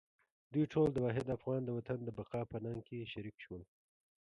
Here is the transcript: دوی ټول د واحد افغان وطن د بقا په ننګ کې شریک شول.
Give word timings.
دوی 0.53 0.65
ټول 0.73 0.87
د 0.93 0.97
واحد 1.05 1.27
افغان 1.37 1.61
وطن 1.71 1.99
د 2.03 2.09
بقا 2.17 2.41
په 2.51 2.57
ننګ 2.65 2.81
کې 2.87 3.09
شریک 3.13 3.35
شول. 3.43 3.61